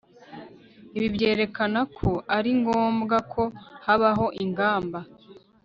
[0.97, 3.43] ibi byerekanako ari ngombwako
[3.85, 4.99] habaho ingamba